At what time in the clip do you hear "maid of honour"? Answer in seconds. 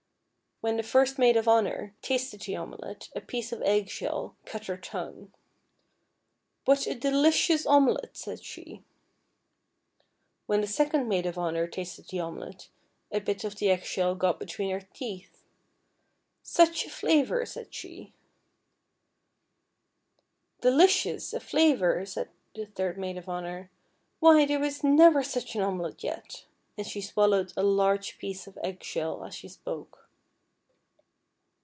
1.17-1.95, 11.09-11.65, 22.99-23.71